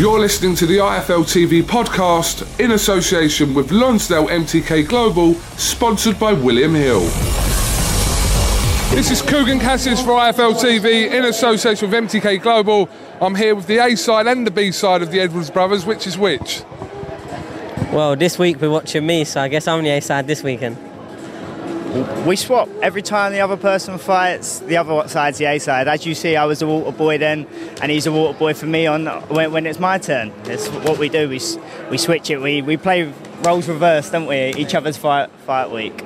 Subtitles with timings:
[0.00, 6.32] You're listening to the IFL TV podcast in association with Lonsdale MTK Global, sponsored by
[6.32, 7.02] William Hill.
[8.92, 12.88] This is Kugan Cassius for IFL TV in association with MTK Global.
[13.20, 15.84] I'm here with the A side and the B side of the Edwards brothers.
[15.84, 16.62] Which is which?
[17.92, 20.78] Well, this week we're watching me, so I guess I'm the A side this weekend.
[21.90, 24.60] We swap every time the other person fights.
[24.60, 25.88] The other side's the A side.
[25.88, 27.48] As you see, I was a water boy then,
[27.82, 30.32] and he's a water boy for me on when, when it's my turn.
[30.44, 31.28] It's what we do.
[31.28, 31.40] We
[31.90, 32.40] we switch it.
[32.40, 33.12] We we play
[33.42, 34.54] roles reversed, don't we?
[34.54, 36.04] Each other's fight fight week.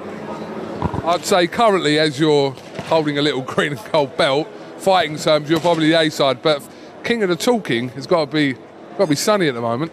[1.05, 2.53] I'd say currently, as you're
[2.85, 6.41] holding a little green and gold belt, fighting terms, you're probably the A side.
[6.41, 6.67] But
[7.03, 8.55] king of the talking has got to be
[8.97, 9.93] got to be Sunny at the moment.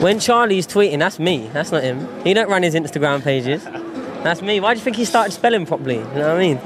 [0.00, 1.48] When Charlie's tweeting, that's me.
[1.52, 2.08] That's not him.
[2.24, 3.64] He don't run his Instagram pages.
[4.26, 4.58] That's me.
[4.58, 5.98] Why do you think he started spelling properly?
[5.98, 6.56] You know what I mean?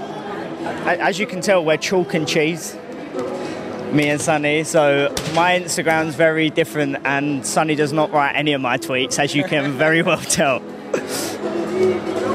[1.00, 2.75] As you can tell, we're chalk and cheese.
[3.93, 4.65] Me and Sunny.
[4.65, 9.34] So my Instagram's very different, and Sunny does not write any of my tweets, as
[9.34, 10.60] you can very well tell.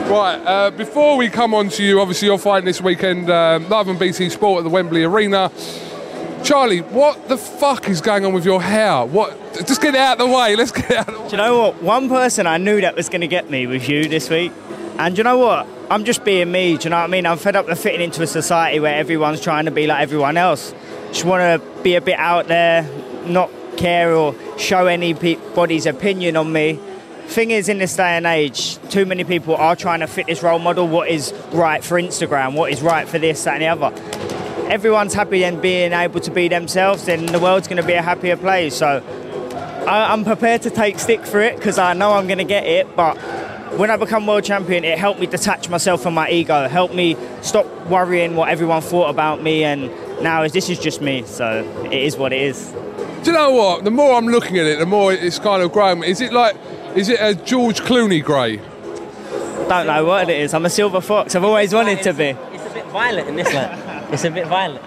[0.05, 3.89] Right, uh, before we come on to you, obviously you're fighting this weekend um, live
[3.89, 5.51] on BT Sport at the Wembley Arena.
[6.43, 9.03] Charlie, what the fuck is going on with your hair?
[9.03, 9.35] What?
[9.65, 10.55] Just get it out of the way.
[10.55, 11.07] Let's get it out.
[11.07, 11.29] Of the way.
[11.29, 11.81] Do you know what?
[11.81, 14.51] One person I knew that was going to get me was you this week.
[14.97, 15.67] And you know what?
[15.89, 16.77] I'm just being me.
[16.77, 17.25] Do you know what I mean?
[17.25, 20.37] I'm fed up with fitting into a society where everyone's trying to be like everyone
[20.37, 20.73] else.
[21.09, 22.89] Just want to be a bit out there,
[23.25, 26.79] not care or show anybody's opinion on me.
[27.27, 30.43] Thing is, in this day and age, too many people are trying to fit this
[30.43, 30.87] role model.
[30.87, 32.53] What is right for Instagram?
[32.53, 34.71] What is right for this, that, and the other?
[34.71, 38.01] Everyone's happy and being able to be themselves, then the world's going to be a
[38.01, 38.75] happier place.
[38.75, 39.03] So
[39.87, 42.95] I'm prepared to take stick for it because I know I'm going to get it.
[42.95, 43.17] But
[43.77, 47.17] when I become world champion, it helped me detach myself from my ego, helped me
[47.41, 49.91] stop worrying what everyone thought about me, and
[50.21, 51.23] now is this is just me.
[51.23, 52.73] So it is what it is.
[53.23, 53.83] Do you know what?
[53.83, 56.03] The more I'm looking at it, the more it's kind of growing.
[56.03, 56.55] Is it like,
[56.95, 58.57] is it a George Clooney grey?
[59.67, 60.53] Don't know what it is.
[60.53, 61.35] I'm a silver fox.
[61.35, 62.25] I've always wanted to be.
[62.25, 64.13] It's a bit violent in this one.
[64.13, 64.81] It's a bit violent.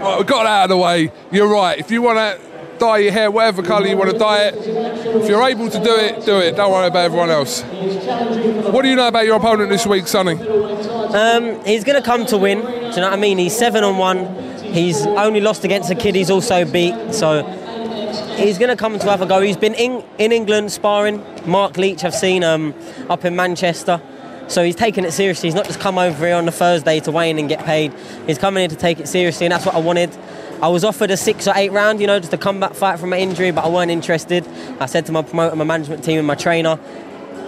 [0.00, 1.12] Right, we got that out of the way.
[1.30, 1.78] You're right.
[1.78, 2.40] If you want to
[2.78, 5.96] dye your hair whatever colour you want to dye it, if you're able to do
[5.96, 6.56] it, do it.
[6.56, 7.62] Don't worry about everyone else.
[7.62, 10.34] What do you know about your opponent this week, Sunny?
[10.34, 12.60] Um, he's going to come to win.
[12.60, 13.38] Do you know what I mean?
[13.38, 14.26] He's seven on one.
[14.62, 17.14] He's only lost against a kid he's also beat.
[17.14, 17.42] So
[18.36, 19.40] he's going to come to have a go.
[19.40, 21.24] He's been in, in England sparring.
[21.46, 22.74] Mark Leach, I've seen um,
[23.08, 24.00] up in Manchester.
[24.48, 25.48] So he's taking it seriously.
[25.48, 27.92] He's not just come over here on the Thursday to weigh in and get paid.
[28.26, 30.16] He's coming in to take it seriously, and that's what I wanted.
[30.62, 33.10] I was offered a six or eight round, you know, just a comeback fight from
[33.10, 34.46] my injury, but I weren't interested.
[34.80, 36.78] I said to my promoter, my management team, and my trainer,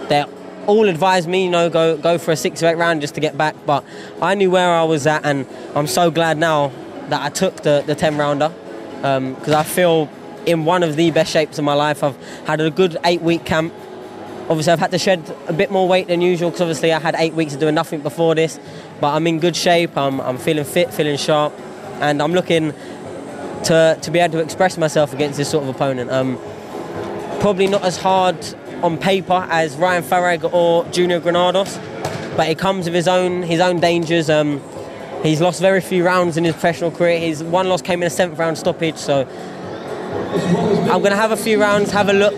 [0.09, 0.23] they
[0.67, 3.21] all advised me, you know, go go for a six or eight round just to
[3.21, 3.55] get back.
[3.65, 3.83] But
[4.21, 6.71] I knew where I was at, and I'm so glad now
[7.09, 8.53] that I took the, the 10 rounder
[9.03, 10.09] um, because I feel
[10.45, 12.03] in one of the best shapes of my life.
[12.03, 12.15] I've
[12.45, 13.73] had a good eight week camp.
[14.49, 17.15] Obviously, I've had to shed a bit more weight than usual because obviously I had
[17.17, 18.59] eight weeks of doing nothing before this.
[18.99, 19.95] But I'm in good shape.
[19.95, 21.53] I'm, I'm feeling fit, feeling sharp,
[22.01, 22.73] and I'm looking
[23.65, 26.11] to, to be able to express myself against this sort of opponent.
[26.11, 26.37] Um,
[27.39, 28.37] probably not as hard
[28.83, 31.77] on paper as Ryan Farrag or Junior Granados,
[32.35, 34.29] but it comes with his own his own dangers.
[34.29, 34.61] Um,
[35.23, 37.19] He's lost very few rounds in his professional career.
[37.19, 39.27] His one loss came in a seventh round stoppage, so
[40.89, 42.33] I'm going to have a few rounds, have a look,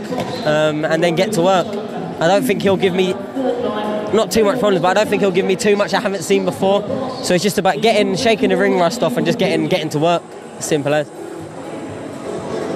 [0.48, 1.68] um, and then get to work.
[1.68, 5.30] I don't think he'll give me not too much problems, but I don't think he'll
[5.30, 6.82] give me too much I haven't seen before.
[7.24, 10.00] So it's just about getting, shaking the ring rust off, and just getting getting to
[10.00, 10.24] work.
[10.62, 11.10] Simple as.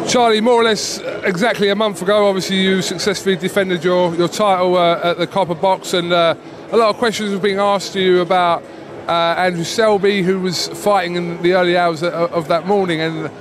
[0.07, 4.77] Charlie, more or less exactly a month ago, obviously you successfully defended your, your title
[4.77, 6.35] uh, at the Copper Box, and uh,
[6.71, 8.63] a lot of questions were being asked to you about
[9.07, 13.31] uh, Andrew Selby, who was fighting in the early hours of, of that morning, and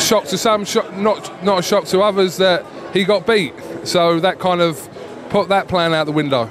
[0.00, 3.52] shock to some, shock, not not a shock to others that he got beat.
[3.84, 4.88] So that kind of
[5.28, 6.50] put that plan out the window.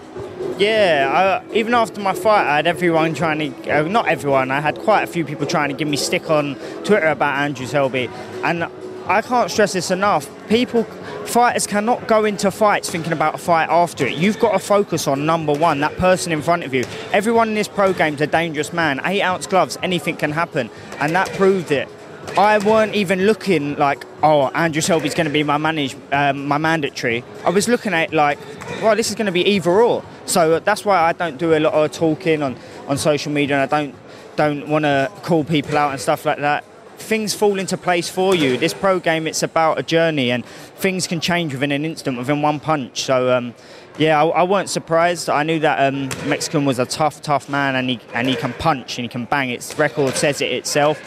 [0.57, 4.61] Yeah, I, even after my fight, I had everyone trying to, uh, not everyone, I
[4.61, 6.55] had quite a few people trying to give me stick on
[6.85, 8.09] Twitter about Andrew Selby.
[8.41, 8.65] And
[9.05, 10.29] I can't stress this enough.
[10.47, 10.85] People,
[11.25, 14.13] fighters cannot go into fights thinking about a fight after it.
[14.13, 16.85] You've got to focus on number one, that person in front of you.
[17.11, 19.01] Everyone in this pro game's a dangerous man.
[19.03, 20.69] Eight ounce gloves, anything can happen.
[21.01, 21.89] And that proved it.
[22.37, 26.57] I weren't even looking like, oh, Andrew Selby's going to be my manage, um, my
[26.57, 27.25] mandatory.
[27.43, 28.39] I was looking at it like,
[28.81, 30.03] well, this is going to be either or.
[30.25, 32.55] So that's why I don't do a lot of talking on,
[32.87, 33.95] on social media, and I don't
[34.35, 36.65] don't want to call people out and stuff like that.
[36.97, 38.57] Things fall into place for you.
[38.57, 42.41] This pro game, it's about a journey, and things can change within an instant, within
[42.41, 43.03] one punch.
[43.03, 43.35] So.
[43.35, 43.53] Um,
[43.97, 45.29] yeah, I, I, weren't surprised.
[45.29, 48.51] I knew that um, Mexican was a tough, tough man, and he and he can
[48.51, 49.51] punch and he can bang.
[49.51, 50.99] Its record says it itself.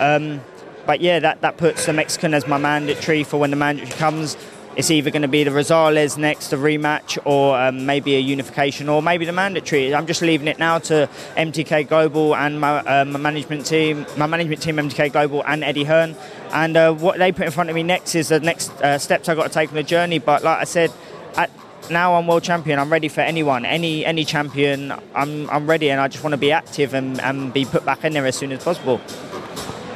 [0.00, 0.40] Um,
[0.86, 4.36] but yeah, that, that puts the Mexican as my mandatory for when the mandatory comes.
[4.74, 8.88] It's either going to be the Rosales next, the rematch, or um, maybe a unification,
[8.88, 9.94] or maybe the mandatory.
[9.94, 14.26] I'm just leaving it now to MTK Global and my, uh, my management team, my
[14.26, 16.16] management team, MTK Global, and Eddie Hearn.
[16.52, 19.28] And uh, what they put in front of me next is the next uh, steps
[19.28, 20.18] I've got to take on the journey.
[20.18, 20.90] But like I said,
[21.36, 21.50] at,
[21.90, 22.78] now I'm world champion.
[22.78, 24.92] I'm ready for anyone, any any champion.
[25.14, 28.04] I'm, I'm ready, and I just want to be active and, and be put back
[28.04, 29.00] in there as soon as possible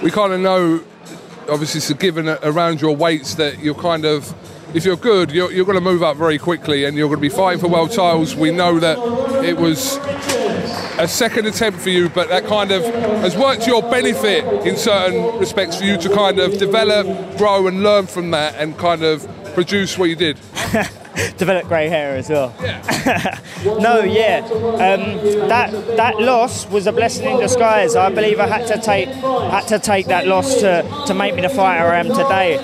[0.02, 0.82] we kind of know,
[1.48, 4.34] obviously, it's a given around your weights that you're kind of,
[4.74, 7.22] if you're good, you're, you're going to move up very quickly and you're going to
[7.22, 8.34] be fighting for world titles.
[8.34, 8.98] We know that
[9.44, 9.96] it was
[10.98, 14.76] a second attempt for you, but that kind of has worked to your benefit in
[14.76, 17.06] certain respects for you to kind of develop,
[17.38, 20.38] grow, and learn from that and kind of produce what you did.
[21.38, 22.54] develop grey hair as well.
[22.60, 23.38] Yeah.
[23.64, 27.96] no, yeah, um, that that loss was a blessing in disguise.
[27.96, 31.42] I believe I had to take had to take that loss to, to make me
[31.42, 32.58] the fighter I am today.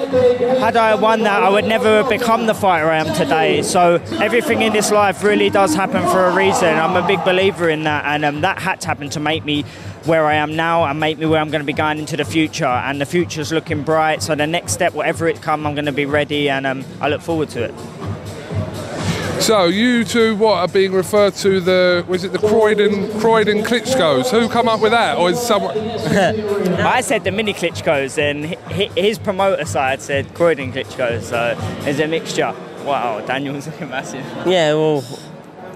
[0.59, 3.63] Had I won that, I would never have become the fighter I am today.
[3.63, 6.75] So everything in this life really does happen for a reason.
[6.77, 9.65] I'm a big believer in that, and um, that had to happen to make me
[10.05, 12.25] where I am now and make me where I'm going to be going into the
[12.25, 12.65] future.
[12.65, 14.23] And the future's looking bright.
[14.23, 17.09] So the next step, whatever it come, I'm going to be ready, and um, I
[17.09, 18.02] look forward to it.
[19.43, 24.31] So you two, what are being referred to the was it the Croydon Croydon Klitschko's?
[24.31, 25.77] Who come up with that, or is someone?
[25.79, 31.27] I said the mini Klitschko's, and his promoter side said Croydon Klitschko's.
[31.27, 32.55] So it's a mixture.
[32.85, 34.25] Wow, Daniel's looking massive.
[34.47, 35.05] Yeah, well,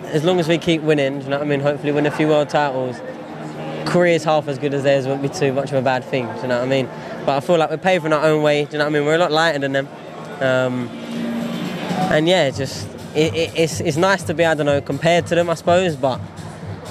[0.05, 1.59] as long as we keep winning, do you know what I mean.
[1.59, 3.01] Hopefully, win a few world titles.
[3.85, 6.27] Career's half as good as theirs won't be too much of a bad thing.
[6.27, 6.89] Do you know what I mean?
[7.27, 8.65] But I feel like we're paving our own way.
[8.65, 9.05] Do you know what I mean?
[9.05, 9.89] We're a lot lighter than them.
[10.41, 10.89] Um,
[12.13, 15.35] and yeah, just it, it, it's, it's nice to be, I don't know, compared to
[15.35, 16.21] them, I suppose, but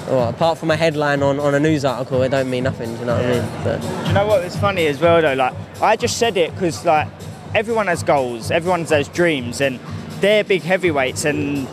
[0.07, 2.93] well, apart from a headline on, on a news article, it don't mean nothing.
[2.93, 3.63] Do you know what I mean?
[3.63, 3.81] But.
[3.81, 5.33] Do you know what was funny as well though?
[5.33, 7.07] Like I just said it because like
[7.55, 9.79] everyone has goals, everyone has dreams, and
[10.19, 11.67] they're big heavyweights, and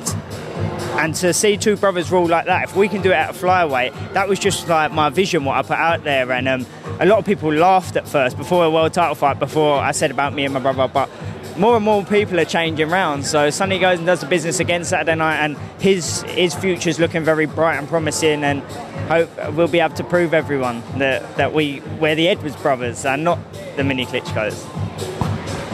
[0.98, 3.32] and to see two brothers rule like that, if we can do it at a
[3.32, 6.66] flyweight, that was just like my vision, what I put out there, and um,
[7.00, 10.10] a lot of people laughed at first before a world title fight, before I said
[10.10, 11.10] about me and my brother, but
[11.56, 13.24] more and more people are changing round.
[13.26, 17.24] So Sunny goes and does the business again Saturday night, and his his future's looking
[17.24, 18.44] very bright and promising.
[18.44, 18.62] And
[19.08, 23.24] hope we'll be able to prove everyone that that we we're the Edwards brothers and
[23.24, 23.38] not
[23.76, 24.66] the mini Klitschko's.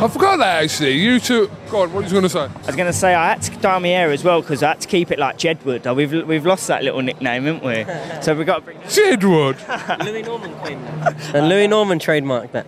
[0.00, 0.92] I forgot that actually.
[0.92, 1.50] You two.
[1.70, 2.44] God, what was you going to say?
[2.44, 4.68] I was going to say I had to dye my hair as well because I
[4.68, 5.86] had to keep it like Jedward.
[5.88, 7.84] Oh, we've we've lost that little nickname, haven't we?
[8.22, 9.58] so we've got Jedward.
[10.04, 11.34] Louis Norman claimed that.
[11.34, 12.66] and Louis Norman trademarked that.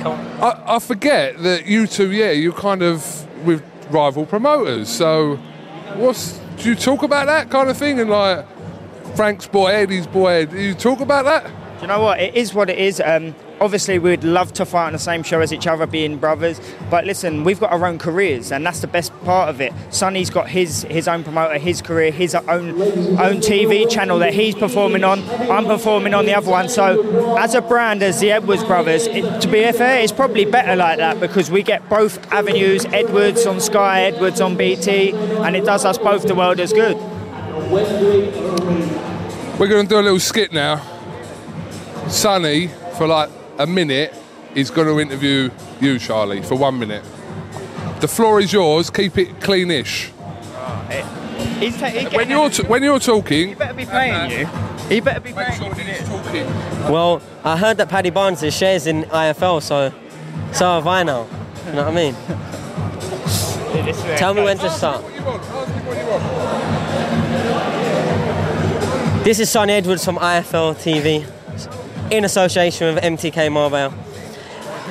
[0.00, 4.88] I, I forget that you two, yeah, you're kind of with rival promoters.
[4.88, 5.36] So,
[5.96, 8.46] what's do you talk about that kind of thing and like
[9.16, 10.46] Frank's boy, Eddie's boy?
[10.46, 11.46] Do you talk about that?
[11.76, 12.20] Do you know what?
[12.20, 13.00] It is what it is.
[13.04, 16.60] Um, obviously we'd love to fight on the same show as each other, being brothers.
[16.90, 19.72] But listen, we've got our own careers, and that's the best part of it.
[19.90, 24.54] Sunny's got his his own promoter, his career, his own own TV channel that he's
[24.54, 25.22] performing on.
[25.50, 26.68] I'm performing on the other one.
[26.68, 30.74] So as a brand, as the Edwards brothers, it, to be fair, it's probably better
[30.76, 35.64] like that because we get both avenues: Edwards on Sky, Edwards on BT, and it
[35.64, 36.96] does us both the world as good.
[39.58, 40.82] We're going to do a little skit now
[42.08, 44.14] Sunny, for like a minute,
[44.54, 47.02] is going to interview you, Charlie, for one minute.
[48.00, 48.90] The floor is yours.
[48.90, 50.10] Keep it cleanish.
[51.58, 54.46] He's ta- he's When you're t- when you're talking, he better be paying you.
[54.88, 56.44] He better be make paying sure he's talking.
[56.92, 59.92] Well, I heard that Paddy Barnes has shares in IFL, so
[60.52, 61.26] so have I now.
[61.66, 62.14] You know what I mean?
[63.84, 65.02] This way it Tell me when to start.
[65.02, 65.42] What you want?
[65.42, 66.22] Ask me what you want.
[69.24, 71.24] This is Sunny Edwards from IFL TV
[72.10, 73.94] in association with MTK Global.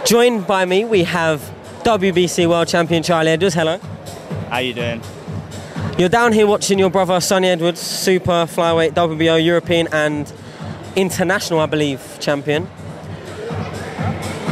[0.06, 1.42] Joined by me, we have
[1.84, 3.56] WBC World Champion Charlie Edwards.
[3.56, 3.78] Hello.
[4.50, 5.02] How are you doing?
[5.98, 10.32] You're down here watching your brother Sunny Edwards, super flyweight WBO European and
[10.96, 12.68] international, I believe, champion.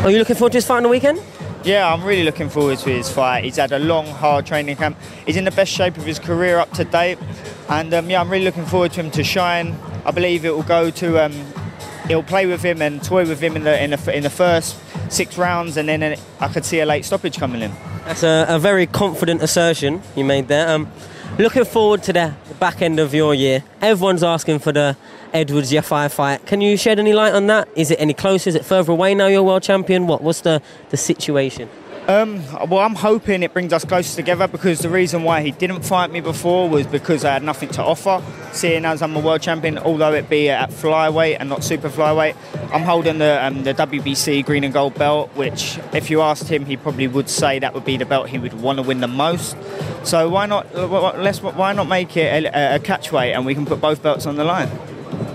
[0.04, 1.20] Are you looking forward to his fight on the weekend?
[1.63, 3.44] Yeah, I'm really looking forward to his fight.
[3.44, 4.98] He's had a long, hard training camp.
[5.25, 7.18] He's in the best shape of his career up to date,
[7.68, 9.78] and um, yeah, I'm really looking forward to him to shine.
[10.06, 11.25] I believe it will go to.
[11.25, 11.34] Um,
[12.10, 14.75] he'll play with him and toy with him in the in the, in the first
[15.10, 17.72] six rounds, and then uh, I could see a late stoppage coming in.
[18.06, 20.68] That's a, a very confident assertion you made there.
[20.68, 20.92] Um,
[21.38, 23.63] looking forward to the back end of your year.
[23.82, 24.98] Everyone's asking for the
[25.32, 26.46] Edwards Yafai fight.
[26.46, 27.70] Can you shed any light on that?
[27.75, 28.50] Is it any closer?
[28.50, 30.08] Is it further away now you're world champion?
[30.08, 30.22] What?
[30.22, 31.70] What's the, the situation?
[32.10, 35.84] Um, well, I'm hoping it brings us closer together because the reason why he didn't
[35.84, 38.24] fight me before was because I had nothing to offer.
[38.51, 42.36] Seeing as I'm a world champion, although it be at flyweight and not super flyweight,
[42.74, 46.66] I'm holding the um, the WBC green and gold belt, which, if you asked him,
[46.66, 49.08] he probably would say that would be the belt he would want to win the
[49.08, 49.56] most.
[50.04, 50.66] So why not?
[50.74, 54.01] uh, Let's why not make it a, a catch weight and we can put both
[54.01, 54.70] belts on the line.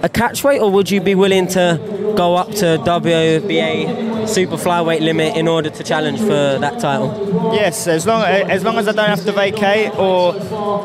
[0.02, 1.78] A catchweight, or would you be willing to
[2.16, 7.52] go up to WBA super flyweight limit in order to challenge for that title?
[7.54, 10.34] Yes, as long as long as I don't have to vacate, or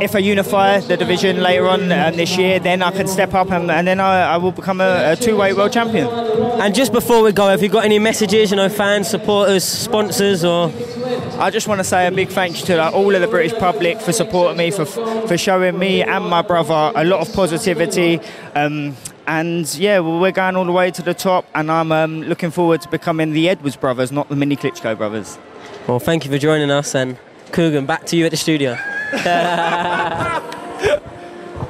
[0.01, 3.51] if I unify the division later on um, this year, then I can step up
[3.51, 6.08] and, and then I, I will become a, a two-weight world champion.
[6.62, 10.43] And just before we go, have you got any messages, you know, fans, supporters, sponsors,
[10.43, 10.72] or
[11.39, 13.58] I just want to say a big thank you to like, all of the British
[13.60, 18.19] public for supporting me, for for showing me and my brother a lot of positivity.
[18.55, 18.96] Um,
[19.29, 22.50] and yeah, well, we're going all the way to the top, and I'm um, looking
[22.50, 25.38] forward to becoming the Edwards brothers, not the Mini Klitschko brothers.
[25.88, 27.15] Well, thank you for joining us, and
[27.51, 28.75] Kugan, back to you at the studio.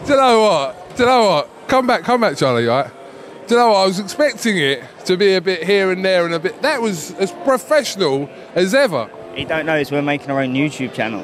[0.05, 0.95] Do you know what?
[0.95, 1.49] Do you know what?
[1.67, 2.65] Come back, come back, Charlie.
[2.65, 2.89] Right?
[3.47, 3.77] Do you know what?
[3.77, 6.61] I was expecting it to be a bit here and there and a bit.
[6.61, 9.09] That was as professional as ever.
[9.35, 11.21] You don't know is we're making our own YouTube channel.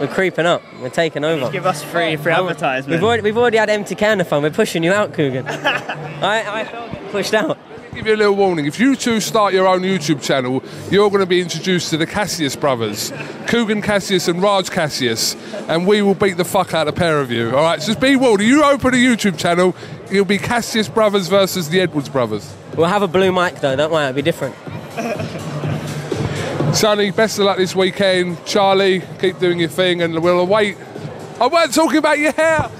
[0.00, 0.62] We're creeping up.
[0.80, 1.50] We're taking over.
[1.50, 3.00] Give us free free Oh, advertisement.
[3.00, 4.42] We've already, we've already had empty can of phone.
[4.42, 5.44] We're pushing you out, Kugan.
[6.22, 7.58] I, I felt getting pushed out.
[7.94, 8.66] Give you a little warning.
[8.66, 12.06] If you two start your own YouTube channel, you're going to be introduced to the
[12.06, 13.10] Cassius brothers,
[13.46, 15.34] Kugan Cassius and Raj Cassius,
[15.68, 17.48] and we will beat the fuck out of a pair of you.
[17.56, 18.42] All right, so just be warned.
[18.42, 19.74] You open a YouTube channel,
[20.12, 22.54] it'll be Cassius brothers versus the Edwards brothers.
[22.76, 23.74] We'll have a blue mic though.
[23.74, 24.54] Don't worry, it'll be different.
[26.72, 28.44] Sunny, best of luck this weekend.
[28.44, 30.76] Charlie, keep doing your thing, and we'll await.
[31.40, 32.70] I weren't talking about your hair.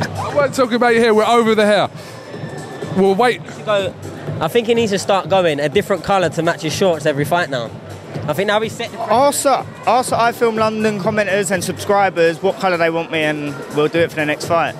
[0.00, 1.14] I weren't talking about your hair.
[1.14, 1.88] We're over the hair.
[2.96, 3.40] We'll wait.
[3.66, 7.24] I think he needs to start going a different colour to match his shorts every
[7.24, 7.70] fight now.
[8.26, 8.90] I think now he's set.
[8.90, 13.54] The Also, also, I film London commenters and subscribers what colour they want me, and
[13.74, 14.74] we'll do it for the next fight.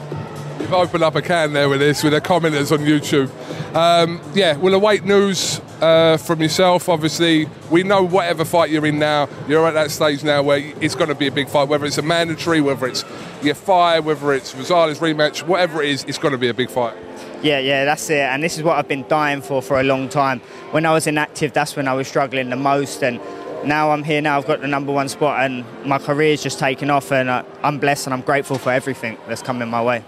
[0.60, 3.30] You've opened up a can there with this, with the commenters on YouTube.
[3.74, 6.88] Um, yeah, we'll await news uh, from yourself.
[6.88, 10.95] Obviously, we know whatever fight you're in now, you're at that stage now where it's
[10.95, 13.04] going to be a big fight, whether it's a mandatory, whether it's
[13.43, 16.71] your fight, whether it's Rosales rematch, whatever it is, it's going to be a big
[16.71, 16.97] fight.
[17.43, 18.21] Yeah, yeah, that's it.
[18.21, 20.40] And this is what I've been dying for for a long time.
[20.71, 23.02] When I was inactive, that's when I was struggling the most.
[23.02, 23.21] And
[23.66, 24.23] now I'm here.
[24.23, 27.12] Now I've got the number one spot, and my career's just taken off.
[27.12, 30.02] And uh, I'm blessed, and I'm grateful for everything that's coming my way.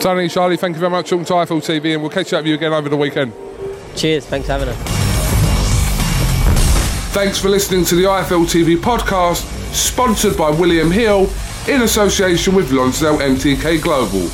[0.00, 1.08] Tony, Charlie, thank you very much.
[1.08, 3.32] To IFL TV, and we'll catch up with you again over the weekend.
[3.96, 4.26] Cheers.
[4.26, 5.04] Thanks for having us.
[7.14, 11.30] Thanks for listening to the IFL TV podcast, sponsored by William Hill
[11.68, 14.28] in association with Lonsdale MTK Global.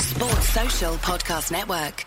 [0.00, 2.06] Sports Social Podcast Network.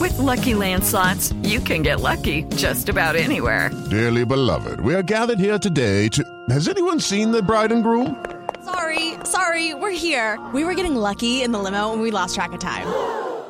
[0.00, 3.70] With Lucky Land slots, you can get lucky just about anywhere.
[3.90, 6.24] Dearly beloved, we are gathered here today to.
[6.50, 8.24] Has anyone seen the bride and groom?
[8.64, 10.40] Sorry, sorry, we're here.
[10.52, 13.23] We were getting lucky in the limo and we lost track of time.